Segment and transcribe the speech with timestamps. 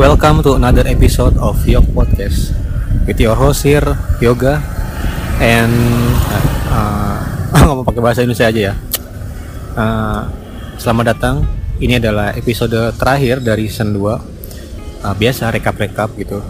[0.00, 2.56] Welcome to another episode of Yok Podcast
[3.04, 3.84] with your host here
[4.16, 4.56] Yoga
[5.36, 5.76] and
[6.72, 7.20] uh,
[7.68, 8.74] ngomong pakai bahasa Indonesia aja ya.
[9.76, 10.24] Uh,
[10.80, 11.44] selamat datang.
[11.76, 14.00] Ini adalah episode terakhir dari season 2.
[14.00, 14.16] Uh,
[15.20, 16.40] biasa rekap-rekap gitu.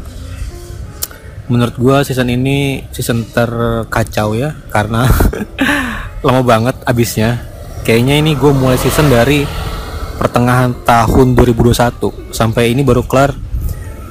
[1.51, 5.11] Menurut gua season ini season terkacau ya karena
[6.23, 7.43] lama banget abisnya.
[7.82, 9.43] Kayaknya ini gue mulai season dari
[10.20, 13.32] pertengahan tahun 2021 sampai ini baru kelar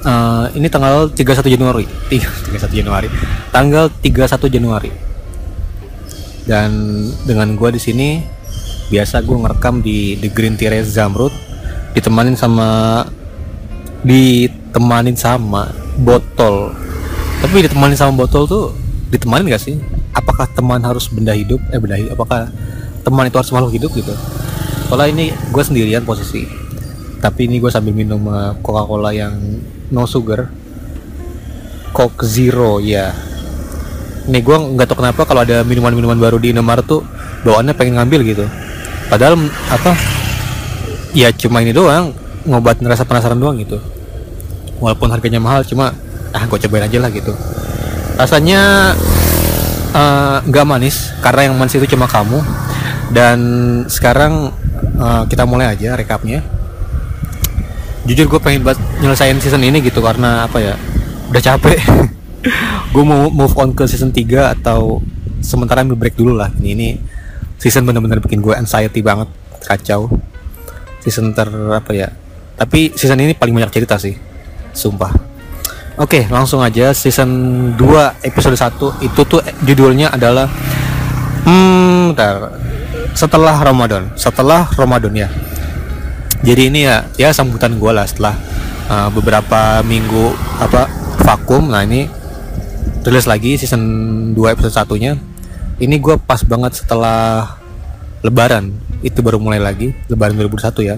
[0.03, 1.85] uh, ini tanggal 31 Januari.
[2.11, 3.07] 31 Januari.
[3.51, 4.91] Tanggal 31 Januari.
[6.47, 6.69] Dan
[7.23, 8.19] dengan gua di sini
[8.89, 11.31] biasa gue ngerekam di The Green Terrace Zamrud.
[11.93, 13.05] Ditemanin sama
[14.01, 16.73] ditemanin sama botol.
[17.39, 18.65] Tapi ditemanin sama botol tuh
[19.13, 19.77] ditemanin gak sih?
[20.13, 21.61] Apakah teman harus benda hidup?
[21.69, 22.49] Eh benda hidup apakah
[23.05, 24.13] teman itu harus makhluk hidup gitu?
[24.89, 26.49] Soalnya ini gue sendirian posisi.
[27.19, 29.37] Tapi ini gue sambil minum uh, Coca Cola yang
[29.89, 30.49] no sugar
[31.93, 33.29] Coke Zero ya
[34.29, 37.01] nih gue nggak tau kenapa kalau ada minuman-minuman baru di Indomaret tuh
[37.41, 38.45] bawaannya pengen ngambil gitu.
[39.09, 39.41] Padahal
[39.73, 39.97] apa
[41.17, 42.13] ya cuma ini doang
[42.45, 43.81] ngobatin rasa penasaran doang gitu.
[44.77, 45.97] Walaupun harganya mahal cuma
[46.29, 47.33] ah gue cobain aja lah gitu.
[48.21, 48.93] Rasanya
[50.45, 52.37] nggak uh, manis karena yang manis itu cuma kamu.
[53.09, 53.39] Dan
[53.89, 54.53] sekarang
[55.01, 56.45] uh, kita mulai aja rekapnya
[58.09, 58.73] jujur gue pengen buat
[59.05, 60.73] nyelesain season ini gitu karena apa ya
[61.29, 61.77] udah capek.
[62.95, 64.97] Gue mau move on ke season 3 atau
[65.45, 66.49] sementara ambil break dulu lah.
[66.57, 66.87] Ini, ini
[67.61, 69.29] season bener-bener bikin gue anxiety banget
[69.61, 70.09] kacau.
[71.05, 72.09] Season ter apa ya
[72.59, 74.17] tapi season ini paling banyak cerita sih
[74.75, 75.13] sumpah.
[75.95, 77.29] Oke langsung aja season
[77.77, 80.49] 2 episode 1 itu tuh judulnya adalah
[81.45, 82.57] hmm bentar.
[83.13, 84.11] Setelah Ramadan.
[84.17, 85.29] Setelah Ramadan ya
[86.45, 88.35] jadi ini ya ya sambutan gue lah setelah
[88.87, 90.87] uh, beberapa minggu apa
[91.23, 91.67] vakum.
[91.69, 92.07] Nah ini
[93.03, 93.81] rilis lagi season
[94.35, 95.19] 2 episode satunya.
[95.79, 97.55] Ini gue pas banget setelah
[98.23, 98.71] Lebaran.
[98.99, 100.97] Itu baru mulai lagi Lebaran 2001 ya.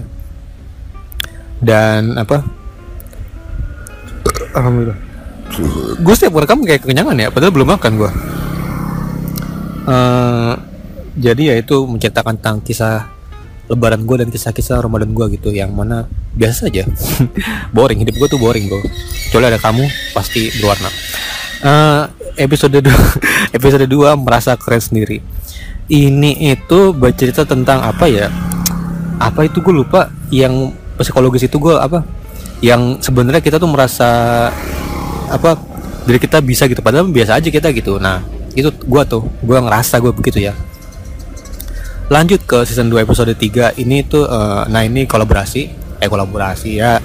[1.62, 2.42] Dan apa?
[4.58, 4.98] Alhamdulillah.
[6.02, 8.10] Gue setiap rekam kayak kekenyangan ya padahal belum makan gue
[9.86, 10.52] uh,
[11.18, 13.10] jadi ya itu menceritakan tentang kisah
[13.70, 16.86] lebaran gue dan kisah-kisah Ramadan gue gitu yang mana biasa aja.
[17.76, 18.82] Boring hidup gue tuh boring bro.
[19.28, 19.84] Kecuali ada kamu
[20.16, 20.90] pasti berwarna.
[21.62, 22.02] Uh,
[22.34, 22.82] episode 2
[23.56, 25.22] episode 2 merasa keren sendiri.
[25.86, 28.26] Ini itu bercerita tentang apa ya?
[29.22, 30.10] Apa itu gue lupa.
[30.32, 32.02] Yang psikologis itu gue apa?
[32.64, 34.08] Yang sebenarnya kita tuh merasa
[35.30, 35.54] apa
[36.02, 36.82] diri kita bisa gitu.
[36.82, 38.02] Padahal biasa aja kita gitu.
[38.02, 40.52] Nah itu gue tuh gue ngerasa gue begitu ya
[42.12, 45.62] lanjut ke season 2 episode 3 ini tuh uh, nah ini kolaborasi.
[45.96, 47.00] Eh kolaborasi ya.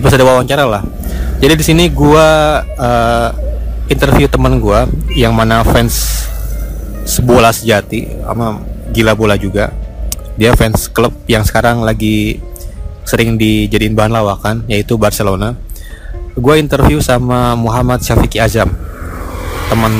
[0.00, 0.80] Episode wawancara lah.
[1.36, 3.28] Jadi di sini gua uh,
[3.92, 6.24] interview teman gua yang mana fans
[7.04, 8.64] sebola sejati sama
[8.96, 9.68] gila bola juga.
[10.40, 12.40] Dia fans klub yang sekarang lagi
[13.04, 15.52] sering dijadiin bahan lawakan yaitu Barcelona.
[16.36, 18.68] Gue interview sama Muhammad Syafiqi Azam.
[19.72, 19.94] Teman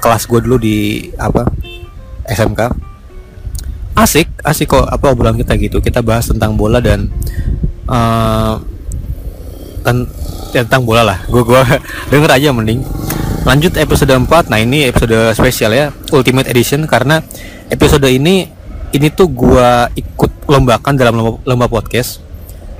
[0.00, 1.44] kelas gue dulu di apa
[2.24, 2.85] SMK
[3.96, 5.80] asik asik kok apa obrolan kita gitu.
[5.80, 7.08] Kita bahas tentang bola dan
[7.88, 8.60] uh,
[9.80, 10.04] ten
[10.52, 11.18] tentang bola lah.
[11.26, 11.62] Gue gue
[12.12, 12.84] denger aja mending.
[13.46, 15.88] Lanjut episode 4 nah ini episode spesial ya.
[16.12, 16.84] Ultimate edition.
[16.84, 17.24] Karena
[17.72, 18.44] episode ini
[18.92, 22.20] ini tuh gue ikut lombakan dalam lomba, lomba podcast.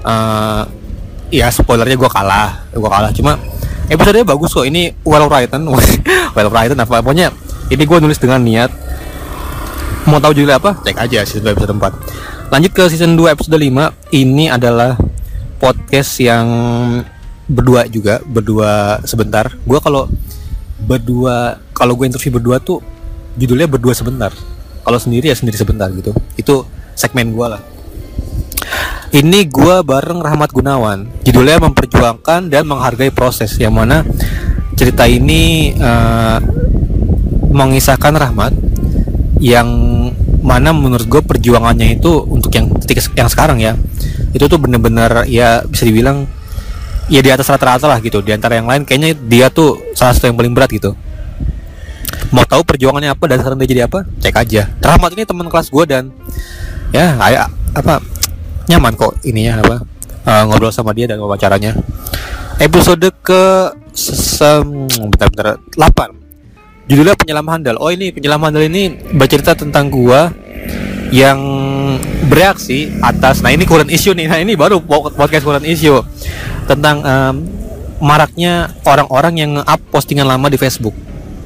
[0.06, 0.62] Uh,
[1.32, 2.68] ya spoilernya gue kalah.
[2.76, 3.10] Gue kalah.
[3.16, 3.40] Cuma
[3.88, 4.68] episodenya bagus kok.
[4.68, 5.64] Ini well written
[6.36, 7.00] well written apa?
[7.00, 7.32] Pokoknya
[7.72, 8.85] ini gue nulis dengan niat
[10.06, 10.78] mau tahu judulnya apa?
[10.86, 14.94] Cek aja season 2 episode 4 lanjut ke season 2 episode 5 ini adalah
[15.58, 16.46] podcast yang
[17.46, 19.50] berdua juga berdua sebentar.
[19.66, 20.10] Gue kalau
[20.76, 22.82] berdua kalau gue interview berdua tuh
[23.34, 24.30] judulnya berdua sebentar.
[24.86, 26.14] Kalau sendiri ya sendiri sebentar gitu.
[26.38, 27.62] Itu segmen gue lah.
[29.10, 31.26] Ini gue bareng Rahmat Gunawan.
[31.26, 34.06] Judulnya memperjuangkan dan menghargai proses yang mana
[34.76, 36.38] cerita ini uh,
[37.50, 38.52] mengisahkan Rahmat
[39.40, 39.95] yang
[40.46, 43.74] mana menurut gue perjuangannya itu untuk yang ketika yang sekarang ya
[44.30, 46.30] itu tuh bener-bener ya bisa dibilang
[47.10, 48.22] ya di atas rata-rata lah gitu.
[48.22, 50.94] Di antara yang lain kayaknya dia tuh salah satu yang paling berat gitu.
[52.30, 54.06] Mau tahu perjuangannya apa dan sekarang dia jadi apa?
[54.22, 54.62] Cek aja.
[54.78, 56.14] Rahmat ini teman kelas gue dan
[56.94, 57.98] ya kayak apa
[58.70, 59.76] nyaman kok ininya apa
[60.30, 61.74] uh, ngobrol sama dia dan wawancaranya.
[62.62, 63.42] Episode ke
[63.92, 66.25] sesem bentar-bentar 8
[66.86, 70.30] judulnya penyelam handal oh ini penyelam handal ini bercerita tentang gua
[71.14, 71.38] yang
[72.26, 74.82] bereaksi atas nah ini current issue nih nah ini baru
[75.14, 75.98] podcast current issue
[76.66, 77.34] tentang um,
[78.00, 80.92] maraknya orang-orang yang nge-up postingan lama di Facebook.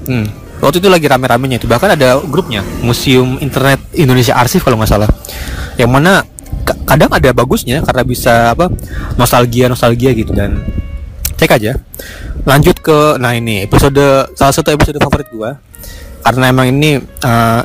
[0.09, 0.27] Hmm.
[0.61, 5.11] Waktu itu lagi rame-ramenya itu bahkan ada grupnya Museum Internet Indonesia Arsip kalau nggak salah.
[5.81, 6.13] Yang mana
[6.85, 8.69] kadang ada bagusnya karena bisa apa
[9.17, 10.61] nostalgia nostalgia gitu dan
[11.41, 11.73] cek aja.
[12.45, 15.57] Lanjut ke nah ini episode salah satu episode favorit gua
[16.21, 17.65] karena emang ini uh,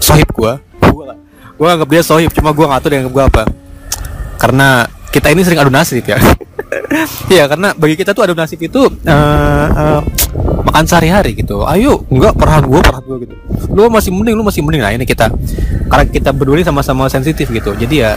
[0.00, 0.56] sohib gua.
[0.80, 1.12] Gua
[1.60, 3.44] gua anggap dia sohib cuma gua nggak tahu dia gua apa.
[4.40, 6.16] Karena kita ini sering adu nasib ya.
[7.30, 10.00] Iya karena bagi kita tuh adu nasib itu uh, uh,
[10.70, 11.66] makan sehari-hari gitu.
[11.66, 13.34] Ayo, enggak perhan gue perhan gue gitu.
[13.74, 14.82] Lu masih mending, lu masih mending.
[14.82, 15.30] Nah ini kita
[15.90, 17.74] karena kita berdua sama-sama sensitif gitu.
[17.74, 18.14] Jadi ya,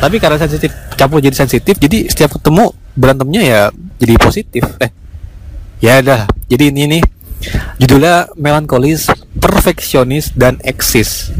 [0.00, 3.60] tapi karena sensitif campur jadi sensitif, jadi setiap ketemu berantemnya ya
[4.00, 4.64] jadi positif.
[4.80, 4.90] Eh,
[5.80, 6.26] ya udah.
[6.50, 7.02] Jadi ini nih
[7.80, 9.08] judulnya melankolis,
[9.40, 11.32] perfeksionis dan eksis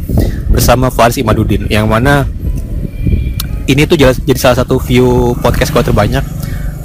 [0.49, 2.25] bersama Faris Imadudin yang mana
[3.71, 6.25] ini tuh jadi salah satu view podcast gue terbanyak.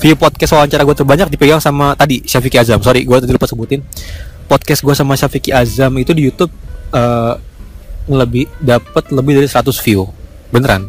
[0.04, 2.78] View podcast wawancara gue terbanyak dipegang sama tadi Syafiqi Azam.
[2.84, 3.82] Sorry gue tadi lupa sebutin.
[4.46, 6.54] Podcast gue sama Syafiqi Azam itu di YouTube
[6.94, 7.42] uh,
[8.06, 10.06] lebih dapat lebih dari 100 view.
[10.54, 10.86] Beneran.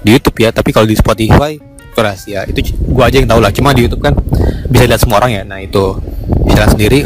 [0.00, 3.54] Di YouTube ya tapi kalau di Spotify keras ya itu gue aja yang tahu lah.
[3.54, 4.14] Cuma di YouTube kan
[4.68, 5.42] bisa lihat semua orang ya.
[5.46, 5.98] Nah itu
[6.44, 7.00] bisa lihat sendiri.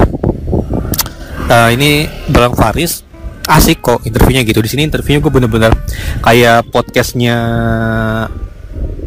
[1.49, 3.05] Uh, ini Bang Faris.
[3.49, 4.61] Asik kok interviewnya gitu.
[4.61, 5.73] Di sini interviewnya gue bener-bener
[6.21, 7.37] kayak podcastnya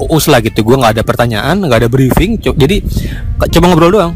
[0.01, 0.65] Uus lah gitu.
[0.65, 2.41] Gue nggak ada pertanyaan nggak ada briefing.
[2.41, 2.81] Co jadi
[3.37, 4.13] coba ngobrol doang.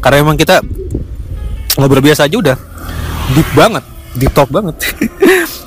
[0.00, 0.60] Karena emang kita
[1.80, 2.56] ngobrol biasa aja udah
[3.32, 3.84] deep banget
[4.16, 4.76] deep talk banget.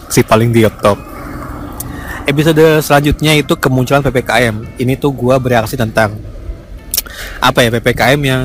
[0.08, 1.07] Si paling deep talk
[2.28, 6.20] episode selanjutnya itu kemunculan ppkm ini tuh gue bereaksi tentang
[7.40, 8.44] apa ya ppkm yang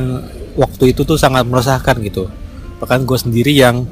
[0.55, 2.31] waktu itu tuh sangat meresahkan gitu.
[2.79, 3.85] Bahkan gue sendiri yang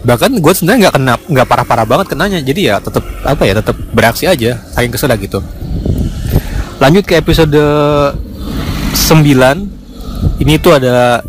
[0.00, 2.38] bahkan gue sebenarnya nggak kena nggak parah-parah banget kenanya.
[2.42, 5.38] Jadi ya tetap apa ya tetap bereaksi aja saking kesel gitu.
[6.80, 7.60] Lanjut ke episode
[8.96, 11.20] 9 ini tuh ada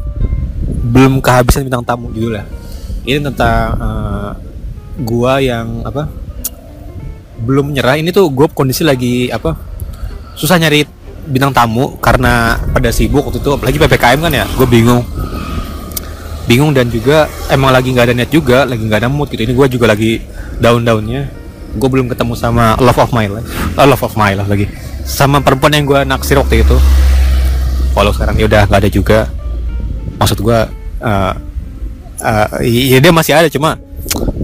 [0.91, 2.47] belum kehabisan bintang tamu judulnya.
[3.03, 4.31] Ini tentang uh,
[5.03, 6.07] gua yang apa
[7.41, 9.57] belum menyerah ini tuh gue kondisi lagi apa
[10.37, 10.85] susah nyari
[11.27, 15.03] bintang tamu karena pada sibuk waktu itu apalagi ppkm kan ya gue bingung.
[16.49, 19.45] Bingung dan juga emang lagi nggak ada net juga lagi nggak ada mood gitu.
[19.45, 20.21] Ini gue juga lagi
[20.57, 21.29] daun daunnya
[21.71, 23.47] gue belum ketemu sama love of my life
[23.79, 24.67] oh, love of my life lagi.
[25.05, 26.77] Sama perempuan yang gue naksir waktu itu.
[27.93, 29.19] Walau sekarang dia udah nggak ada juga.
[30.17, 30.59] Maksud gue
[31.01, 31.33] uh,
[32.21, 33.77] uh, ya dia masih ada cuma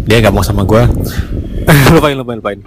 [0.08, 0.84] dia nggak mau sama gue
[1.96, 2.60] lupain lupain lupain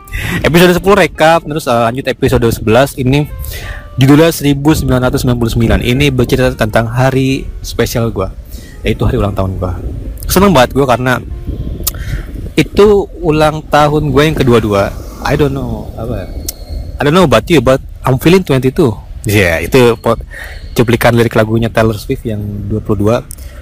[0.45, 3.27] episode 10 rekap terus uh, lanjut episode 11 ini
[4.01, 5.85] Judulnya 1999.
[5.85, 8.33] Ini bercerita tentang hari spesial gue,
[8.81, 9.73] yaitu hari ulang tahun gue.
[10.25, 11.21] Seneng banget gue karena
[12.57, 14.89] itu ulang tahun gue yang kedua-dua.
[15.21, 16.15] I don't know apa.
[16.17, 16.27] Ya.
[16.97, 18.73] I don't know about you, but I'm feeling 22.
[19.29, 19.97] Ya, yeah, itu
[20.73, 22.41] cuplikan lirik lagunya Taylor Swift yang
[22.73, 23.21] 22.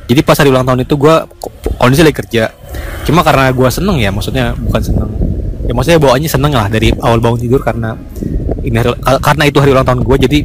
[0.09, 1.15] Jadi pas hari ulang tahun itu gue
[1.77, 2.55] kondisi lagi kerja.
[3.03, 5.11] Cuma karena gue seneng ya, maksudnya bukan seneng.
[5.67, 7.93] Ya maksudnya bawaannya seneng lah dari awal bangun tidur karena
[8.65, 10.39] ini hari, karena itu hari ulang tahun gue jadi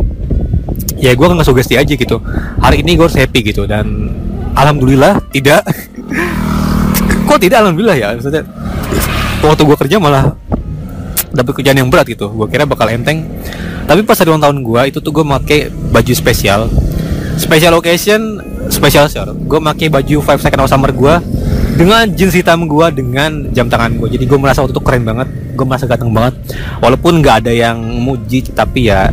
[0.99, 2.19] ya gue nggak sugesti aja gitu
[2.63, 4.11] hari ini gue harus happy gitu dan
[4.55, 5.63] alhamdulillah tidak
[7.27, 8.43] kok tidak alhamdulillah ya maksudnya
[9.43, 10.31] waktu gue kerja malah
[11.33, 13.27] dapet kerjaan yang berat gitu gue kira bakal enteng
[13.83, 16.71] tapi pas hari ulang tahun gue itu tuh gue pakai baju spesial.
[17.33, 18.21] Special occasion
[18.71, 21.15] special sir gue pakai baju five second of summer gue
[21.73, 25.27] dengan jeans hitam gue dengan jam tangan gue jadi gue merasa waktu itu keren banget.
[25.53, 26.33] Gue merasa ganteng banget.
[26.79, 29.11] Walaupun nggak ada yang muji tapi ya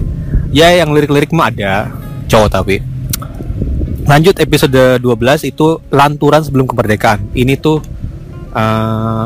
[0.55, 1.91] ya yang lirik-lirik mah ada.
[2.31, 2.77] Cowok tapi.
[4.07, 7.31] Lanjut episode 12 itu lanturan sebelum kemerdekaan.
[7.35, 7.79] Ini tuh
[8.55, 9.25] uh,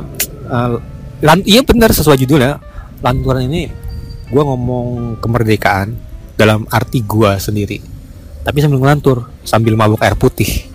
[0.48, 0.76] uh,
[1.24, 2.60] lan iya benar sesuai judulnya.
[3.04, 3.83] Lanturan ini
[4.28, 5.96] gue ngomong kemerdekaan
[6.34, 7.94] dalam arti gue sendiri
[8.44, 10.68] tapi sambil ngelantur sambil mabuk air putih.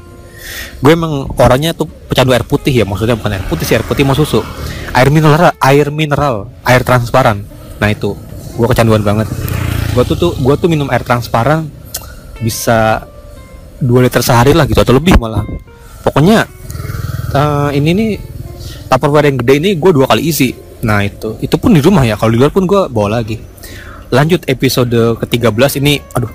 [0.82, 4.02] Gue emang orangnya tuh pecandu air putih ya maksudnya bukan air putih sih air putih
[4.02, 4.42] mau susu.
[4.90, 7.46] Air mineral air mineral air transparan.
[7.78, 8.18] Nah itu
[8.58, 9.30] gue kecanduan banget.
[9.94, 11.70] Gue tuh tuh gue tuh minum air transparan
[12.42, 13.06] bisa
[13.78, 15.46] dua liter sehari lah gitu atau lebih malah.
[16.02, 16.50] Pokoknya
[17.38, 18.12] uh, ini nih
[18.90, 20.50] tupperware yang gede ini gue dua kali isi
[20.80, 23.40] nah itu itu pun di rumah ya kalau di luar pun gue bawa lagi
[24.10, 26.32] lanjut episode ke-13 ini aduh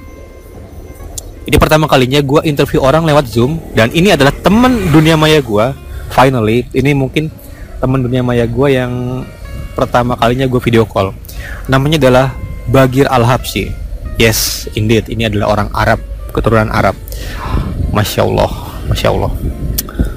[1.44, 5.66] ini pertama kalinya gue interview orang lewat Zoom dan ini adalah teman dunia maya gue.
[6.08, 7.28] Finally, ini mungkin
[7.84, 9.24] teman dunia maya gue yang
[9.76, 11.12] pertama kalinya gue video call.
[11.68, 12.26] Namanya adalah
[12.64, 13.76] Bagir Al Habsyi.
[14.16, 16.00] Yes, indeed, ini adalah orang Arab,
[16.32, 16.96] keturunan Arab.
[17.92, 18.50] Masya Allah,
[18.88, 19.32] masya Allah,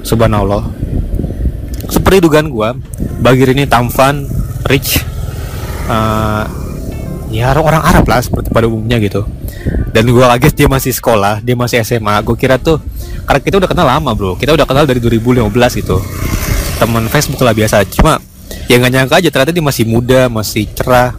[0.08, 0.64] subhanallah.
[1.88, 2.68] Seperti dugaan gue,
[3.18, 4.28] Bagir ini tampan,
[4.68, 5.02] rich,
[5.88, 6.44] uh,
[7.28, 9.24] ya orang Arab lah seperti pada umumnya gitu.
[9.92, 12.78] Dan gue kaget dia masih sekolah dia masih SMA gue kira tuh
[13.24, 14.36] karena kita udah kenal lama bro.
[14.36, 15.48] Kita udah kenal dari 2015
[15.80, 15.96] gitu.
[16.78, 17.84] Teman Facebook lah biasa.
[17.88, 18.20] Cuma
[18.68, 21.16] ya nggak nyangka aja ternyata dia masih muda masih cerah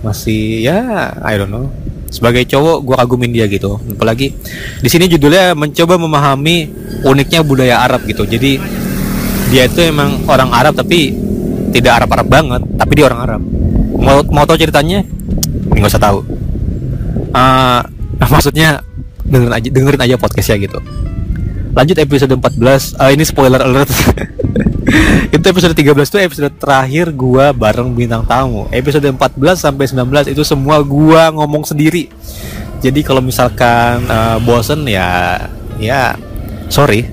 [0.00, 1.68] masih ya I don't know.
[2.10, 3.78] Sebagai cowok gue kagumin dia gitu.
[3.96, 4.34] Apalagi
[4.80, 6.56] di sini judulnya mencoba memahami
[7.06, 8.26] uniknya budaya Arab gitu.
[8.26, 8.58] Jadi
[9.50, 11.10] dia itu emang orang Arab tapi
[11.74, 13.42] tidak Arab Arab banget tapi dia orang Arab.
[14.00, 15.02] Mau mau tahu ceritanya?
[15.74, 16.18] Nggak usah tahu.
[17.34, 17.82] Uh,
[18.32, 18.86] maksudnya
[19.26, 20.78] dengerin aja dengerin aja podcastnya gitu.
[21.70, 23.90] Lanjut episode 14 uh, ini spoiler alert.
[25.34, 28.66] Itu episode 13 itu episode terakhir gua bareng bintang tamu.
[28.74, 32.10] Episode 14 sampai 19 itu semua gua ngomong sendiri.
[32.82, 35.38] Jadi kalau misalkan uh, bosen ya
[35.78, 36.18] ya
[36.66, 37.06] sorry.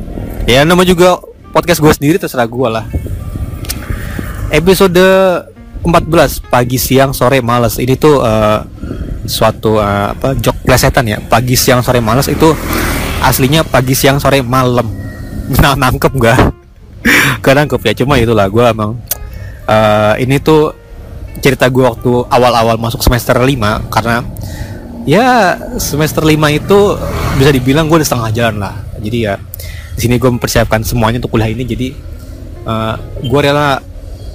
[0.50, 1.22] Ya nama juga
[1.58, 2.86] podcast gue sendiri terserah gua lah.
[4.54, 5.02] Episode
[5.82, 7.82] 14 pagi siang sore males.
[7.82, 8.62] Ini tuh uh,
[9.26, 11.18] suatu uh, apa jok plesetan ya.
[11.18, 12.54] Pagi siang sore males itu
[13.26, 14.86] aslinya pagi siang sore malam.
[15.48, 16.40] Nah nangkep gak
[17.44, 19.00] gak nangkep ya cuma itulah gue emang
[19.64, 20.76] uh, ini tuh
[21.40, 24.28] cerita gue waktu awal-awal masuk semester 5 karena
[25.08, 26.80] ya semester 5 itu
[27.40, 28.76] bisa dibilang gue udah setengah jalan lah.
[29.00, 29.40] Jadi ya
[29.98, 31.88] sini gue mempersiapkan semuanya untuk kuliah ini jadi
[32.70, 33.82] uh, gue rela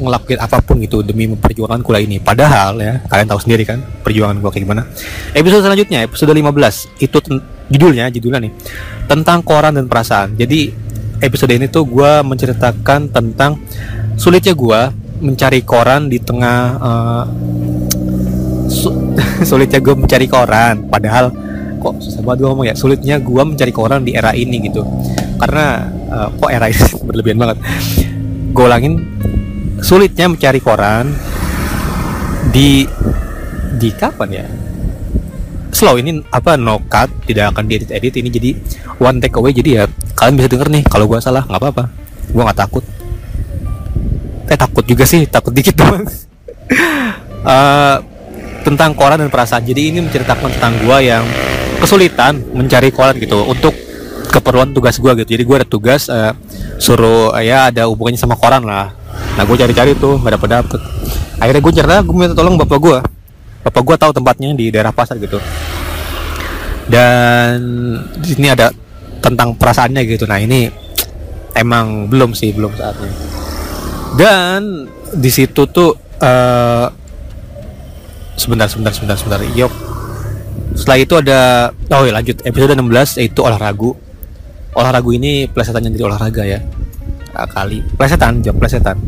[0.02, 2.18] ngelakuin apa pun gitu demi memperjuangkan kuliah ini.
[2.18, 4.82] Padahal ya kalian tahu sendiri kan perjuangan gue kayak gimana.
[5.32, 7.18] Episode selanjutnya episode 15 itu
[7.70, 8.52] judulnya judulnya nih
[9.06, 10.34] tentang koran dan perasaan.
[10.34, 10.74] Jadi
[11.22, 13.62] episode ini tuh gue menceritakan tentang
[14.18, 14.80] sulitnya gue
[15.22, 17.24] mencari koran di tengah uh,
[18.66, 18.90] su
[19.48, 20.90] sulitnya gue mencari koran.
[20.90, 21.30] Padahal
[21.82, 24.86] kok susah banget gue ngomong ya sulitnya gue mencari koran di era ini gitu
[25.42, 27.58] karena uh, kok era ini berlebihan banget.
[28.54, 28.94] Gue ulangin
[29.82, 31.10] sulitnya mencari koran
[32.54, 32.86] di
[33.82, 34.46] di kapan ya?
[35.74, 38.30] Slow ini apa no cut tidak akan diedit edit ini.
[38.30, 38.50] Jadi
[39.02, 39.84] one take away jadi ya
[40.14, 41.84] kalian bisa denger nih kalau gua salah nggak apa-apa.
[42.30, 42.84] Gua nggak takut.
[44.46, 46.06] Eh takut juga sih takut dikit doang
[47.42, 47.96] uh,
[48.62, 49.64] tentang koran dan perasaan.
[49.66, 51.26] Jadi ini menceritakan tentang gua yang
[51.82, 53.42] kesulitan mencari koran gitu.
[53.42, 53.74] Untuk
[54.32, 55.36] keperluan tugas gua gitu.
[55.36, 56.32] Jadi gua ada tugas uh,
[56.80, 58.96] suruh uh, ya ada hubungannya sama koran lah.
[59.36, 60.80] Nah gue cari-cari tuh nggak dapet dapet
[61.42, 62.98] akhirnya gue cerita gue minta tolong bapak gue
[63.66, 65.38] bapak gue tahu tempatnya di daerah pasar gitu.
[66.86, 67.58] Dan
[68.18, 68.68] di sini ada
[69.22, 70.26] tentang perasaannya gitu.
[70.26, 70.66] Nah ini
[71.54, 73.10] emang belum sih belum saatnya.
[74.18, 76.86] Dan di situ tuh uh,
[78.36, 79.40] sebentar sebentar sebentar sebentar.
[79.54, 79.72] Yuk
[80.72, 81.40] setelah itu ada
[81.72, 82.42] oh ya lanjut.
[82.42, 83.94] Episode 16 yaitu olahraga
[84.72, 86.60] olahraga ini pelesetannya dari olahraga ya.
[87.32, 89.00] Uh, kali plesetan jam plesetan.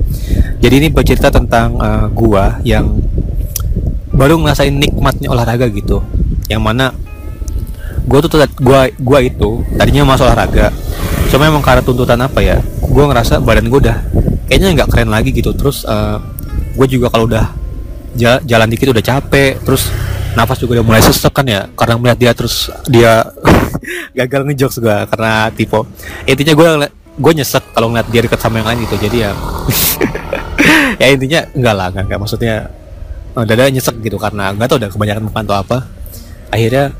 [0.60, 2.96] Jadi ini bercerita tentang uh, gua yang
[4.16, 6.00] baru ngerasain nikmatnya olahraga gitu.
[6.48, 6.86] Yang mana
[8.08, 10.72] gua tuh gua gua itu tadinya masuk olahraga.
[11.28, 12.64] Cuma emang karena tuntutan apa ya?
[12.80, 13.98] Gua ngerasa badan gua udah
[14.48, 15.52] kayaknya nggak keren lagi gitu.
[15.52, 16.16] Terus uh,
[16.76, 17.52] gua juga kalau udah
[18.44, 19.60] jalan dikit udah capek.
[19.60, 19.92] Terus
[20.34, 23.22] nafas juga udah mulai sesek kan ya karena melihat dia terus dia
[24.18, 25.78] gagal ngejokes juga karena tipe.
[26.26, 26.68] Intinya gue
[27.14, 29.32] gue nyesek kalau ngeliat dia deket sama yang lain gitu jadi ya
[31.00, 32.18] ya intinya enggak lah enggak, enggak.
[32.18, 32.54] maksudnya
[33.38, 35.78] oh, dada nyesek gitu karena nggak tau udah kebanyakan makan atau apa.
[36.50, 36.94] Akhirnya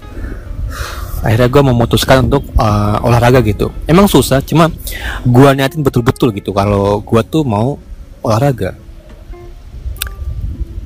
[1.25, 3.75] akhirnya gue memutuskan untuk uh, olahraga gitu.
[3.91, 4.71] Emang susah cuma
[5.27, 7.81] gue niatin betul-betul gitu kalau gue tuh mau
[8.23, 8.84] olahraga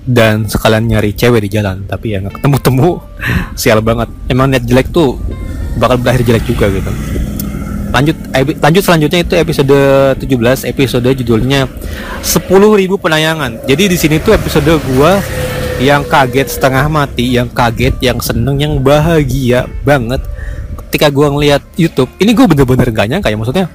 [0.09, 2.97] dan sekalian nyari cewek di jalan tapi ya nggak ketemu-temu.
[3.53, 4.09] Sial banget.
[4.33, 5.21] Emang niat jelek tuh
[5.77, 6.89] bakal berakhir jelek juga gitu.
[7.93, 8.17] Lanjut
[8.61, 9.79] lanjut selanjutnya itu episode
[10.21, 11.65] 17 episode judulnya
[12.21, 12.45] 10.000
[13.01, 15.25] penayangan jadi di sini tuh episode gua
[15.81, 20.21] yang kaget setengah mati yang kaget yang seneng yang bahagia banget.
[20.89, 23.67] Ketika gua ngeliat YouTube ini gue bener-bener gak nyangka ya maksudnya.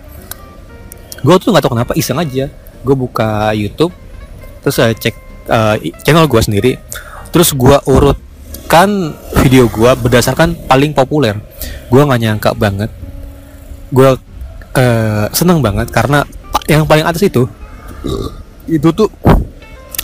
[1.23, 2.51] Gue tuh nggak tahu kenapa iseng aja.
[2.83, 3.93] Gue buka YouTube
[4.61, 6.71] terus saya cek uh, channel gue sendiri
[7.33, 11.35] terus gue urutkan video gue berdasarkan paling populer.
[11.89, 12.93] Gue nggak nyangka banget.
[13.89, 14.15] Gue
[14.77, 16.23] uh, seneng banget karena
[16.69, 17.43] yang paling atas itu
[18.63, 19.11] itu tuh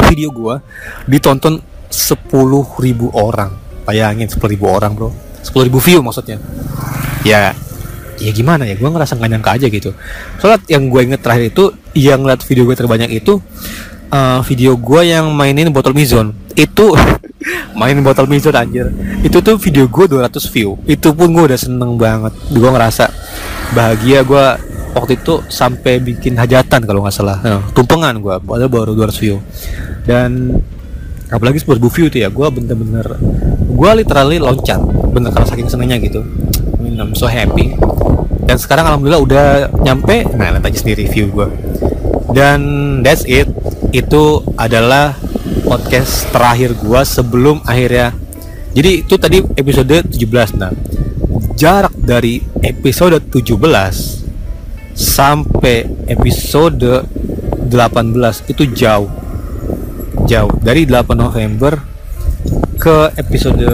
[0.09, 0.55] video gue
[1.07, 3.55] ditonton sepuluh ribu orang.
[3.85, 5.09] Bayangin sepuluh ribu orang bro.
[5.41, 6.41] Sepuluh ribu view maksudnya.
[7.23, 7.53] Ya
[8.19, 8.75] ya gimana ya?
[8.75, 9.95] Gue ngerasa gak nyangka aja gitu.
[10.41, 13.39] Soalnya yang gue inget terakhir itu yang lihat video gue terbanyak itu
[14.09, 16.33] uh, video gue yang mainin botol mizon.
[16.53, 16.93] Itu
[17.79, 18.89] mainin botol mizon anjir.
[19.25, 20.77] Itu tuh video gue 200 view.
[20.85, 22.33] Itu pun gue udah seneng banget.
[22.51, 23.09] Gue ngerasa
[23.73, 24.45] bahagia gue
[24.97, 27.37] waktu itu sampai bikin hajatan kalau nggak salah.
[27.41, 29.37] Nah, tumpengan gue padahal baru 200 view.
[30.03, 30.59] Dan
[31.29, 33.05] apalagi 10 ribu view itu ya gue bener-bener
[33.69, 34.81] gue literally loncat.
[35.09, 36.25] Bener karena saking senengnya gitu.
[36.75, 37.77] I mean, I'm so happy.
[38.49, 39.45] Dan sekarang alhamdulillah udah
[39.85, 40.25] nyampe.
[40.33, 41.47] Nah lihat aja sendiri view gue
[42.33, 42.59] dan
[43.01, 43.49] that's it
[43.89, 45.17] itu adalah
[45.65, 48.13] podcast terakhir gue sebelum akhirnya.
[48.73, 50.69] Jadi itu tadi episode 17 nah
[51.57, 53.57] jarak dari episode 17
[54.93, 57.03] sampai episode
[57.67, 59.09] 18 itu jauh.
[60.29, 60.53] Jauh.
[60.61, 61.73] Dari 8 November
[62.77, 63.65] ke episode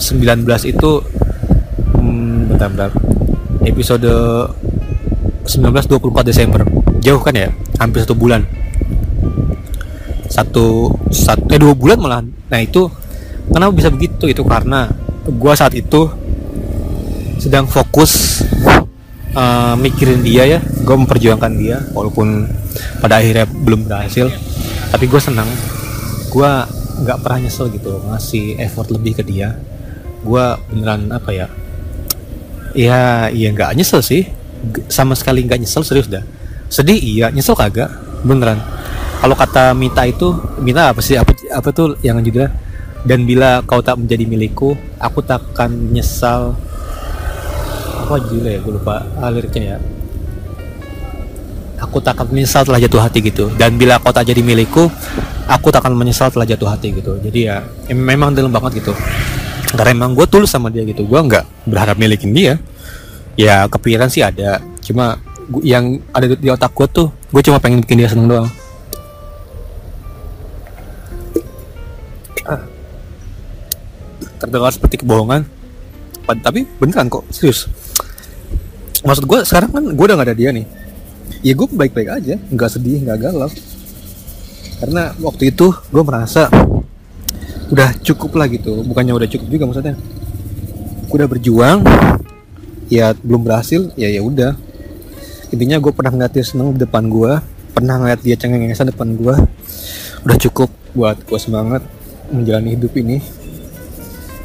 [0.00, 0.90] 19 itu
[2.00, 2.90] hmm, bentar bentar.
[3.68, 4.08] Episode
[5.44, 6.64] 19 24 Desember.
[7.04, 7.52] Jauh kan ya?
[7.78, 8.67] Hampir satu bulan
[10.28, 12.20] satu satu eh dua bulan malah
[12.52, 12.86] nah itu
[13.48, 14.28] kenapa bisa begitu?
[14.28, 14.92] Itu karena
[15.28, 16.08] gua saat itu
[17.40, 18.44] sedang fokus
[19.32, 20.60] uh, mikirin dia ya.
[20.84, 22.48] Gue memperjuangkan dia walaupun
[23.00, 24.28] pada akhirnya belum berhasil.
[24.92, 25.48] Tapi gue senang.
[26.28, 26.48] Gue
[26.98, 29.56] nggak pernah nyesel gitu ngasih effort lebih ke dia.
[30.24, 31.46] Gue beneran apa ya?
[32.76, 34.28] Ya iya nggak nyesel sih.
[34.90, 36.24] Sama sekali nggak nyesel serius dah.
[36.68, 37.30] Sedih iya.
[37.30, 37.92] Nyesel kagak?
[38.26, 38.77] Beneran
[39.18, 40.30] kalau kata Mita itu
[40.62, 41.18] Mita apa sih?
[41.18, 42.54] Apa apa tuh yang juga
[43.02, 46.54] dan bila kau tak menjadi milikku aku takkan menyesal.
[48.06, 48.60] Apa judulnya ya?
[48.62, 49.78] Gue lupa ah, liriknya ya.
[51.78, 53.50] Aku tak akan menyesal telah jatuh hati gitu.
[53.54, 54.90] Dan bila kau tak jadi milikku
[55.46, 57.18] aku tak akan menyesal telah jatuh hati gitu.
[57.18, 58.94] Jadi ya em memang dalam banget gitu.
[59.74, 61.02] Karena emang gue tulus sama dia gitu.
[61.06, 62.54] Gue nggak berharap milikin dia.
[63.34, 64.62] Ya kepikiran sih ada.
[64.82, 65.18] Cuma
[65.62, 68.48] yang ada di otak gue tuh gue cuma pengen bikin dia seneng doang
[74.38, 75.44] terdengar seperti kebohongan.
[76.28, 77.66] Tapi beneran kok serius.
[79.02, 80.66] Maksud gue sekarang kan gue udah gak ada dia nih.
[81.44, 83.50] Ya gue baik-baik aja nggak sedih nggak galau.
[84.78, 86.50] Karena waktu itu gue merasa
[87.68, 88.82] udah cukup lah gitu.
[88.82, 89.94] Bukannya udah cukup juga maksudnya.
[91.08, 91.78] Gue udah berjuang
[92.88, 94.58] ya belum berhasil ya ya udah.
[95.48, 99.34] Intinya gue pernah ngeliat dia seneng di depan gue pernah ngeliat dia cengengesan depan gue
[100.26, 100.66] udah cukup
[100.98, 101.86] buat gue semangat
[102.34, 103.22] menjalani hidup ini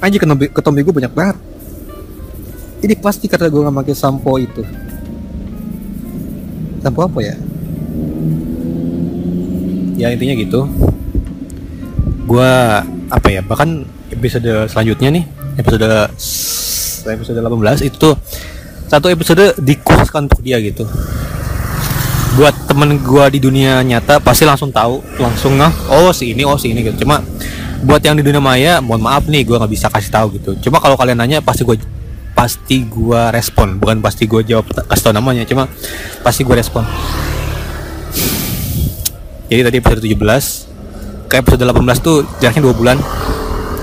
[0.04, 1.38] aja ketombe, ketombe gue banyak banget.
[2.84, 4.60] Ini pasti karena gue gak pakai sampo itu.
[6.84, 7.36] Sampo apa ya?
[9.96, 10.68] Ya intinya gitu.
[12.28, 12.52] Gue
[13.08, 15.24] apa ya bahkan episode selanjutnya nih
[15.56, 15.86] episode
[17.06, 18.10] episode 18 itu
[18.90, 20.84] satu episode dikhususkan untuk dia gitu.
[22.34, 26.58] Buat temen gue di dunia nyata pasti langsung tahu langsung nggak oh si ini oh
[26.60, 27.06] si ini gitu.
[27.06, 27.22] Cuma
[27.84, 30.52] buat yang di dunia maya mohon maaf nih gue nggak bisa kasih tahu gitu.
[30.68, 31.78] Cuma kalau kalian nanya pasti gue
[32.34, 33.78] pasti gua respon.
[33.80, 35.70] Bukan pasti gua jawab kasih tau namanya cuma
[36.26, 36.84] pasti gua respon.
[39.48, 42.98] Jadi tadi episode 17 ke episode 18 tuh jaraknya dua bulan.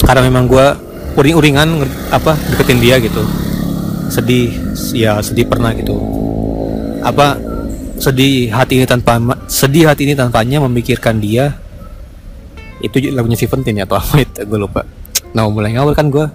[0.02, 0.74] Karena memang gua
[1.14, 3.22] uring-uringan apa deketin dia gitu.
[4.10, 4.50] Sedih
[4.92, 5.94] ya sedih pernah gitu.
[7.00, 7.38] Apa
[8.02, 11.59] sedih hati ini tanpa sedih hati ini tanpanya memikirkan dia
[12.80, 14.40] itu lagunya Seventeen ya atau apa itu?
[14.44, 14.84] Gue lupa.
[15.36, 16.26] Nah mulai ngawal kan gue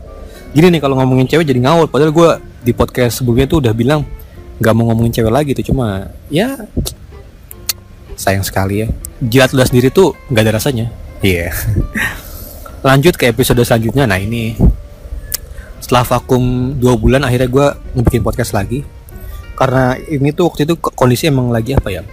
[0.55, 1.91] gini nih kalau ngomongin cewek jadi ngawur.
[1.91, 2.29] Padahal gue
[2.65, 4.01] di podcast sebelumnya tuh udah bilang
[4.61, 5.65] nggak mau ngomongin cewek lagi tuh.
[5.73, 6.55] Cuma ya
[8.15, 8.87] sayang sekali ya.
[9.19, 10.85] Jilat udah sendiri tuh nggak ada rasanya.
[11.25, 11.49] Iya.
[11.49, 11.53] Yeah.
[12.87, 14.05] lanjut ke episode selanjutnya.
[14.05, 14.55] Nah ini.
[15.81, 18.81] Setelah vakum dua bulan akhirnya gue ngebikin podcast lagi.
[19.53, 22.03] Karena ini tuh waktu itu kondisi emang lagi apa ya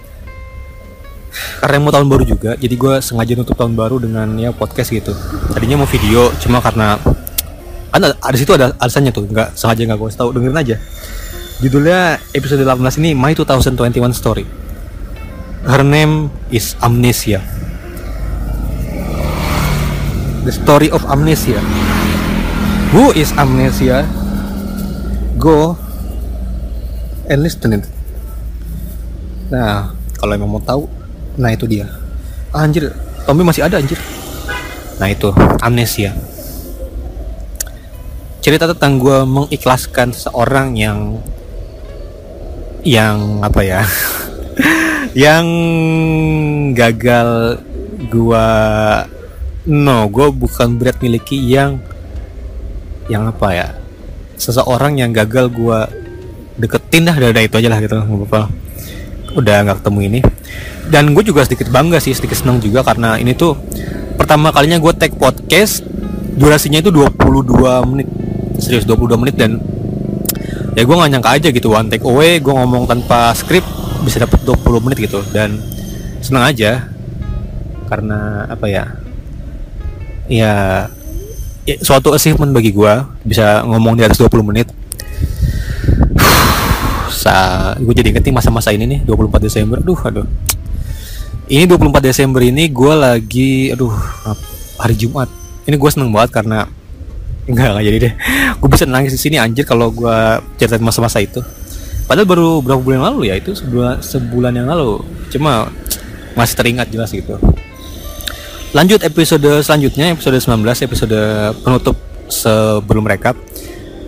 [1.32, 5.16] karena mau tahun baru juga jadi gue sengaja nutup tahun baru dengan ya podcast gitu.
[5.56, 7.00] Tadinya mau video cuma karena
[7.92, 10.28] kan ada, ada situ ada alasannya tuh nggak sengaja nggak gue tahu.
[10.36, 10.76] Dengerin aja.
[11.62, 14.44] Judulnya episode 18 ini My 2021 Story.
[15.62, 17.38] Her name is Amnesia.
[20.42, 21.62] The story of amnesia.
[22.90, 24.02] Who is amnesia?
[25.38, 25.78] Go
[27.30, 27.86] and listen it.
[29.54, 30.90] Nah kalau emang mau tahu
[31.36, 31.88] nah itu dia.
[32.52, 32.92] Anjir.
[33.24, 33.96] Tommy masih ada anjir.
[34.98, 35.30] Nah itu.
[35.62, 36.12] Amnesia.
[38.42, 41.22] Cerita tentang gue mengikhlaskan seorang yang
[42.82, 43.80] yang apa ya?
[45.12, 45.46] Yang
[46.72, 47.60] gagal
[48.08, 48.48] gue
[49.68, 51.78] no gue bukan berat miliki yang
[53.12, 53.68] yang apa ya?
[54.40, 55.78] Seseorang yang gagal gue
[56.56, 58.00] deketin dah dari itu aja lah gitu.
[58.00, 58.48] Apa
[59.36, 60.20] udah nggak ketemu ini.
[60.88, 63.56] Dan gue juga sedikit bangga sih sedikit senang juga karena ini tuh
[64.20, 65.84] pertama kalinya gue take podcast
[66.36, 68.08] durasinya itu 22 menit.
[68.60, 69.58] Serius 22 menit dan
[70.72, 73.64] ya gue gak nyangka aja gitu one take away gue ngomong tanpa skrip
[74.04, 75.20] bisa dapet 20 menit gitu.
[75.32, 75.60] Dan
[76.20, 76.88] senang aja
[77.88, 78.84] karena apa ya?
[80.30, 80.54] Ya,
[81.68, 82.94] ya suatu achievement bagi gue
[83.26, 84.70] bisa ngomong di atas 20 menit
[87.22, 87.34] sa
[87.78, 89.78] gue jadi inget nih masa-masa ini nih 24 Desember.
[89.78, 90.26] Aduh aduh.
[91.46, 93.94] Ini 24 Desember ini gue lagi aduh
[94.82, 95.30] hari Jumat.
[95.62, 96.66] Ini gue seneng banget karena
[97.46, 98.14] enggak enggak jadi deh.
[98.62, 100.14] Gue bisa nangis di sini anjir kalau gue
[100.54, 101.42] ceritain masa-masa itu.
[102.06, 103.50] Padahal baru berapa bulan lalu ya itu?
[103.58, 105.02] Sebulan sebulan yang lalu.
[105.34, 105.66] Cuma
[106.38, 107.42] masih teringat jelas gitu.
[108.70, 111.18] Lanjut episode selanjutnya episode 19 episode
[111.66, 111.98] penutup
[112.30, 113.34] sebelum rekap.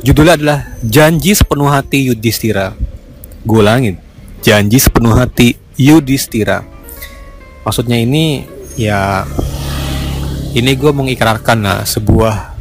[0.07, 2.94] Judulnya adalah janji sepenuh hati Yudhistira
[3.45, 3.97] gue ulangin.
[4.45, 6.75] Janji sepenuh hati Yudhistira
[7.65, 8.45] maksudnya ini
[8.77, 9.25] ya
[10.55, 12.55] ini gue mengikrarkan nah sebuah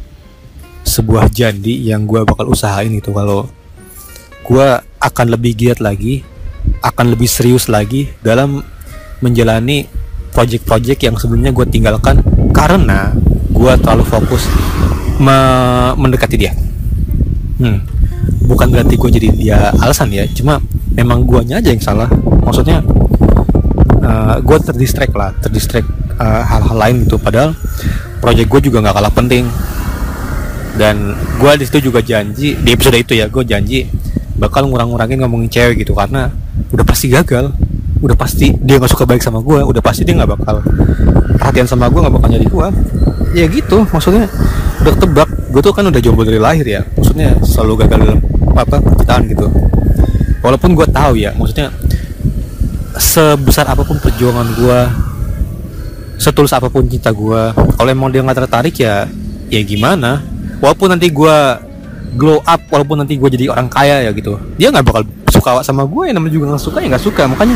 [0.88, 3.52] sebuah janji yang gue bakal usahain itu kalau
[4.44, 4.68] gue
[5.04, 6.24] akan lebih giat lagi
[6.80, 8.64] akan lebih serius lagi dalam
[9.20, 9.88] menjalani
[10.32, 12.24] project-project yang sebelumnya gue tinggalkan
[12.56, 13.12] karena
[13.52, 14.48] gue terlalu fokus
[15.22, 15.38] me
[15.94, 16.52] mendekati dia.
[17.62, 17.86] Hmm.
[18.50, 20.60] Bukan berarti gue jadi dia alasan ya cuma
[20.94, 22.10] memang guanya aja yang salah.
[22.44, 22.82] Maksudnya
[24.02, 27.18] uh, eh, gue terdistract lah terdistract uh, hal-hal lain gitu.
[27.18, 27.58] Padahal
[28.22, 29.46] project gue juga nggak kalah penting.
[30.74, 33.86] Dan gue di situ juga janji di episode itu ya gue janji
[34.34, 35.94] bakal ngurang-ngurangin ngomongin cewek gitu.
[35.94, 36.30] Karena
[36.74, 37.54] udah pasti gagal
[38.04, 40.60] udah pasti dia nggak suka baik sama gue udah pasti dia nggak bakal
[41.40, 42.68] perhatian sama gue nggak bakal nyari gue
[43.32, 44.28] ya gitu maksudnya
[44.84, 46.82] udah tebak gue tuh kan udah jomblo dari lahir ya.
[46.98, 48.20] Maksudnya selalu gagal dalam
[48.58, 49.48] apa percintaan gitu
[50.44, 51.72] walaupun gue tahu ya maksudnya
[53.00, 54.80] sebesar apa pun perjuangan gue
[56.22, 59.10] setulus apa pun cinta gue kalau emang dia nggak tertarik ya
[59.50, 60.24] ya gimana?
[60.64, 61.38] Walaupun nanti gue
[62.16, 65.04] glow up walaupun nanti gue jadi orang kaya ya gitu dia nggak bakal
[65.34, 67.24] suka sama gue yang namanya juga nggak suka ya nggak suka.
[67.28, 67.56] Makanya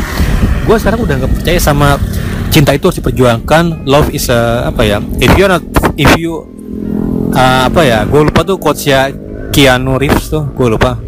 [0.68, 1.96] gue sekarang udah nggak percaya sama
[2.52, 3.88] cinta itu harus diperjuangkan.
[3.88, 5.62] Love is a apa ya if you not
[5.96, 6.44] if you
[7.32, 9.08] uh, apa ya gue lupa tuh quotes ya
[9.48, 11.07] Keanu Reeves tuh gue lupa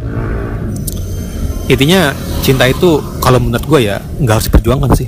[1.79, 2.11] intinya
[2.43, 5.07] cinta itu kalau menurut gue ya nggak harus diperjuangkan sih.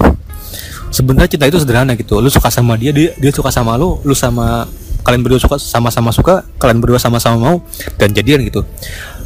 [0.95, 2.23] Sebenarnya cinta itu sederhana gitu.
[2.23, 4.71] Lu suka sama dia dia, dia suka sama lu lu sama
[5.03, 7.57] kalian berdua suka sama-sama suka kalian berdua sama-sama mau
[7.99, 8.63] dan jadian gitu.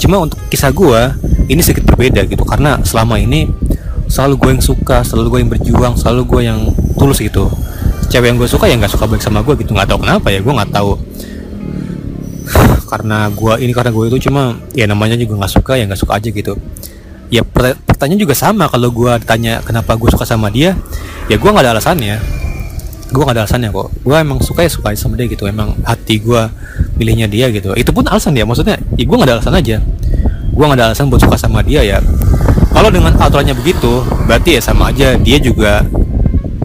[0.01, 1.01] Cuma untuk kisah gue
[1.53, 2.41] ini sedikit berbeda gitu.
[2.49, 3.51] Karena selama ini
[4.09, 6.61] selalu gue yang suka selalu gue yang berjuang selalu gue yang
[6.97, 7.53] tulus gitu.
[8.09, 9.77] Cewek yang gue suka ya nggak suka baik sama gue gitu.
[9.77, 10.97] Nggak tahu kenapa ya gue nggak tahu.
[12.91, 16.17] Karena gue ini karena gue itu cuma ya namanya juga nggak suka ya nggak suka
[16.17, 16.55] aja gitu
[17.33, 17.43] ya
[17.87, 20.79] pertanyaan juga sama kalau gue ditanya kenapa gue suka sama dia
[21.27, 22.47] ya gue nggak ada alasannya.
[23.07, 23.89] Gue gak ada alasannya kok.
[24.03, 25.47] Gue emang suka ya suka sama dia gitu.
[25.47, 26.43] Emang hati gue
[26.99, 27.71] pilihnya dia gitu.
[27.79, 28.43] Itu pun alasan dia.
[28.43, 29.79] Maksudnya ya gue gak ada alasan aja.
[30.51, 32.03] Gue gak ada alasan buat suka sama dia ya.
[32.75, 35.15] Kalau dengan aturannya begitu berarti ya sama aja.
[35.23, 35.87] Dia juga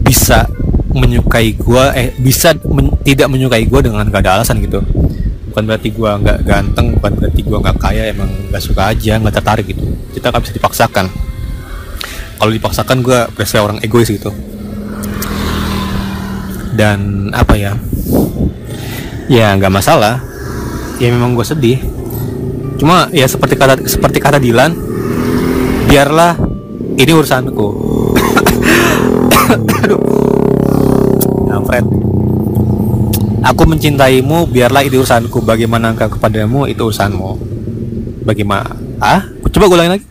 [0.02, 0.50] bisa
[0.92, 4.84] menyukai gue eh bisa men tidak menyukai gue dengan gak ada alasan gitu
[5.52, 9.36] bukan berarti gue nggak ganteng bukan berarti gue nggak kaya emang nggak suka aja nggak
[9.36, 9.84] tertarik gitu.
[10.16, 11.06] Kita nggak bisa dipaksakan.
[12.40, 14.32] Kalau dipaksakan gue berasa orang egois gitu.
[16.72, 17.76] Dan apa ya?
[19.28, 20.24] Ya nggak masalah.
[20.96, 21.84] Ya memang gue sedih.
[22.80, 24.72] Cuma ya seperti kata seperti kata Dilan
[25.92, 26.40] biarlah
[26.96, 27.68] ini urusanku.
[29.84, 30.00] Aduh.
[31.72, 32.01] Fred
[33.42, 35.42] Aku mencintaimu, biarlah itu urusanku.
[35.42, 37.30] Bagaimana engkau kepadamu, itu urusanmu.
[38.22, 38.70] Bagaimana?
[39.02, 39.26] Ah?
[39.50, 40.06] Coba gue lagi.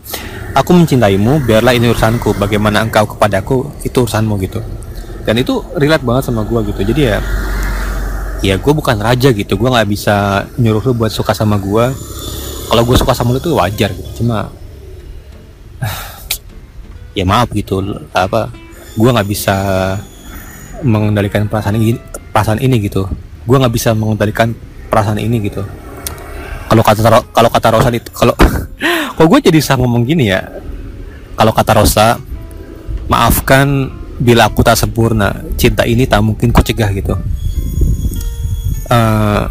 [0.51, 2.35] Aku mencintaimu, biarlah ini urusanku.
[2.35, 4.59] Bagaimana engkau kepadaku, itu urusanmu gitu.
[5.23, 6.91] Dan itu relate banget sama gue gitu.
[6.91, 7.17] Jadi ya,
[8.43, 9.55] ya gue bukan raja gitu.
[9.55, 11.87] Gue nggak bisa nyuruh lu buat suka sama gue.
[12.67, 14.23] Kalau gue suka sama lu tuh wajar gitu.
[14.23, 14.51] Cuma,
[17.17, 17.79] ya maaf gitu.
[18.11, 18.51] Apa?
[18.99, 19.55] Gue nggak bisa
[20.83, 21.95] mengendalikan perasaan ini
[22.31, 23.05] perasaan ini gitu.
[23.45, 24.55] Gue nggak bisa mengendalikan
[24.87, 25.63] perasaan ini gitu.
[26.71, 26.99] Kalau kata
[27.35, 28.31] kalau kata Rosa itu kalau
[29.15, 30.41] kok gue jadi bisa ngomong gini ya?
[31.35, 32.15] Kalau kata Rosa
[33.11, 35.35] maafkan bila aku tak sempurna.
[35.59, 37.19] Cinta ini tak mungkin ku cegah gitu.
[38.91, 39.47] Uh,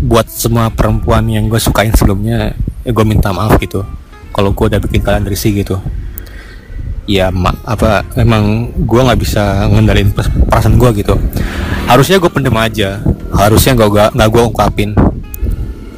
[0.00, 3.84] buat semua perempuan yang gue sukain sebelumnya ya gue minta maaf gitu.
[4.32, 5.76] Kalau gue udah bikin kalian risih gitu
[7.10, 10.14] ya ma apa emang gue nggak bisa ngendalin
[10.46, 11.18] perasaan gue gitu.
[11.90, 13.02] Harusnya gue pendem aja.
[13.34, 14.90] Harusnya gak nggak gue ungkapin.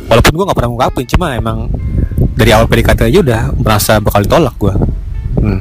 [0.08, 1.68] Walaupun gue nggak pernah ungkapin cuma emang
[2.32, 4.74] dari awal PDKT aja udah merasa bakal ditolak gue
[5.40, 5.60] hmm.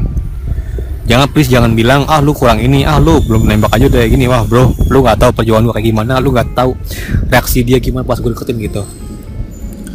[1.06, 4.26] jangan please jangan bilang ah lu kurang ini ah lu belum nembak aja udah gini.
[4.32, 6.72] Wah bro lu nggak tahu perjuangan gue kayak gimana lu nggak tahu
[7.28, 8.84] reaksi dia gimana pas gue deketin gitu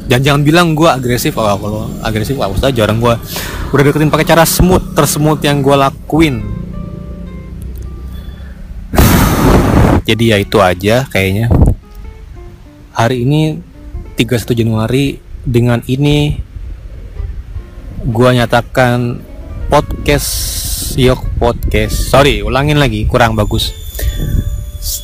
[0.06, 3.14] dan jangan bilang gue agresif oh, kalau agresif awas aja jarang gue
[3.74, 6.42] udah deketin pakai cara smooth tersemut yang gue lakuin
[10.06, 11.50] jadi ya itu aja kayaknya
[12.94, 13.60] hari ini
[14.16, 16.40] 31 Januari dengan ini
[18.06, 19.20] gua nyatakan
[19.68, 20.30] podcast
[20.96, 22.08] Yok Podcast.
[22.08, 23.68] Sorry, ulangin lagi, kurang bagus.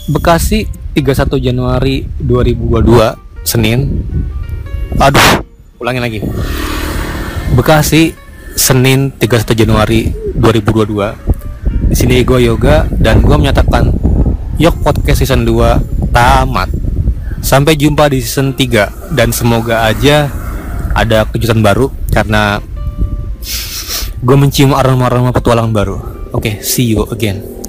[0.08, 0.64] Bekasi
[0.96, 4.00] 31 Januari 2022 Senin.
[5.00, 5.44] Aduh,
[5.80, 6.20] ulangin lagi.
[7.56, 8.12] Bekasi
[8.52, 11.92] Senin 31 Januari 2022.
[11.92, 13.92] Di sini gue Yoga dan gue menyatakan
[14.60, 16.68] Yok Podcast season 2 tamat.
[17.40, 20.28] Sampai jumpa di season 3 dan semoga aja
[20.92, 22.60] ada kejutan baru karena
[24.22, 25.96] gue mencium aroma-aroma petualangan baru.
[26.32, 27.61] Oke, okay, see you again.